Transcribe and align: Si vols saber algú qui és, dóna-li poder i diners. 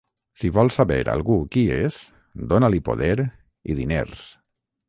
Si 0.43 0.49
vols 0.53 0.77
saber 0.79 0.97
algú 1.13 1.37
qui 1.55 1.65
és, 1.77 1.99
dóna-li 2.55 2.83
poder 2.91 3.15
i 3.27 3.81
diners. 3.83 4.27